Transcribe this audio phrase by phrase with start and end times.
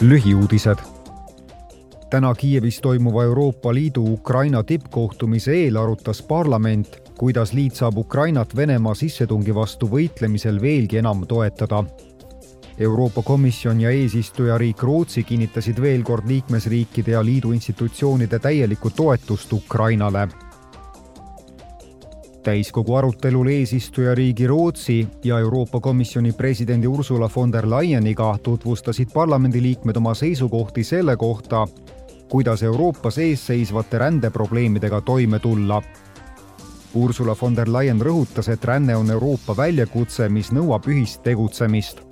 [0.00, 0.78] lühiuudised.
[2.10, 8.94] täna Kiievis toimuva Euroopa Liidu Ukraina tippkohtumise eel arutas parlament, kuidas liit saab Ukrainat Venemaa
[8.94, 11.84] sissetungi vastu võitlemisel veelgi enam toetada.
[12.78, 20.28] Euroopa Komisjon ja eesistujariik Rootsi kinnitasid veel kord liikmesriikide ja liidu institutsioonide täielikku toetust Ukrainale
[22.42, 30.14] täiskogu arutelul eesistujariigi Rootsi ja Euroopa Komisjoni presidendi Ursula von der Leyeniga tutvustasid parlamendiliikmed oma
[30.14, 31.66] seisukohti selle kohta,
[32.28, 35.82] kuidas Euroopas ees seisvate rändeprobleemidega toime tulla.
[36.94, 42.09] Ursula von der Leyen rõhutas, et ränne on Euroopa väljakutse, mis nõuab ühist tegutsemist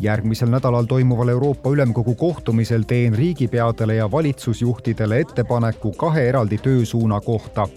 [0.00, 7.68] järgmisel nädalal toimuval Euroopa Ülemkogu kohtumisel teen riigipeadele ja valitsusjuhtidele ettepaneku kahe eraldi töösuuna kohta.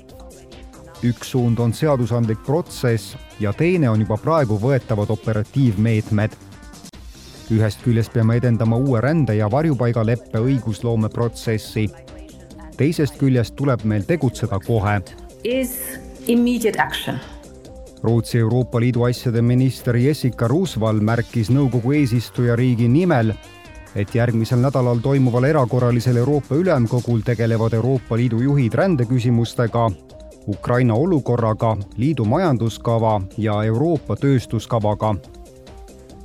[1.03, 6.31] üks suund on seadusandlik protsess ja teine on juba praegu võetavad operatiivmeetmed.
[7.51, 11.89] ühest küljest peame edendama uue rände- ja varjupaigaleppe õigusloomeprotsessi.
[12.77, 15.01] teisest küljest tuleb meil tegutseda kohe.
[15.43, 17.19] Is immediate action
[18.03, 23.33] Rootsi Euroopa Liidu asjade minister Jessica Roosvall märkis nõukogu eesistujariigi nimel,
[23.95, 29.89] et järgmisel nädalal toimuval erakorralisel Euroopa Ülemkogul tegelevad Euroopa Liidu juhid rändeküsimustega,
[30.47, 35.15] Ukraina olukorraga, liidu majanduskava ja Euroopa tööstuskavaga.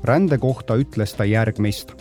[0.04, 1.92] rände kohta ütles ta järgmist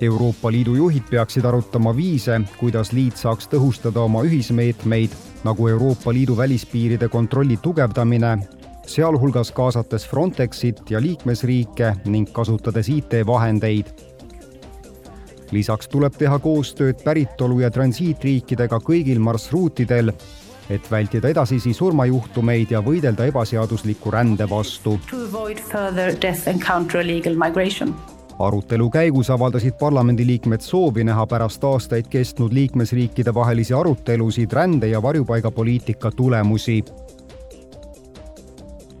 [0.00, 5.12] Euroopa Liidu juhid peaksid arutama viise, kuidas liit saaks tõhustada oma ühismeetmeid,
[5.44, 8.38] nagu Euroopa Liidu välispiiride kontrolli tugevdamine,
[8.88, 13.86] sealhulgas kaasates Frontexit ja liikmesriike ning kasutades IT-vahendeid.
[15.52, 20.12] lisaks tuleb teha koostööd päritolu- ja transiitriikidega kõigil marsruutidel
[20.70, 24.98] et vältida edasisi surmajuhtumeid ja võidelda ebaseadusliku rände vastu.
[28.38, 36.10] arutelu käigus avaldasid parlamendiliikmed soovi näha pärast aastaid kestnud liikmesriikide vahelisi arutelusid rände- ja varjupaigapoliitika
[36.10, 36.84] tulemusi.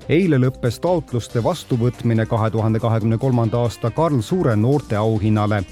[0.08, 5.64] Eile lõppes taotluste vastuvõtmine kahe tuhande kahekümne kolmanda aasta Karl Suure noorteauhinnale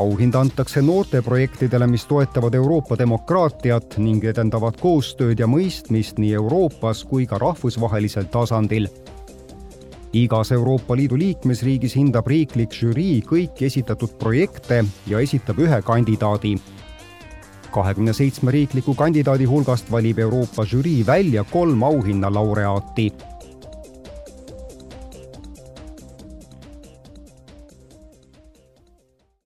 [0.00, 7.26] auhind antakse noorteprojektidele, mis toetavad Euroopa demokraatiat ning edendavad koostööd ja mõistmist nii Euroopas kui
[7.26, 8.88] ka rahvusvahelisel tasandil.
[10.12, 16.56] igas Euroopa Liidu liikmesriigis hindab riiklik žürii kõiki esitatud projekte ja esitab ühe kandidaadi.
[17.70, 23.12] kahekümne seitsme riikliku kandidaadi hulgast valib Euroopa žürii välja kolm auhinna laureaati